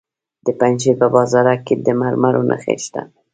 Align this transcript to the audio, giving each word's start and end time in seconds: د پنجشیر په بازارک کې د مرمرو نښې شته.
د 0.45 0.47
پنجشیر 0.59 0.95
په 1.01 1.07
بازارک 1.15 1.59
کې 1.67 1.75
د 1.85 1.87
مرمرو 2.01 2.41
نښې 2.49 2.75
شته. 2.85 3.01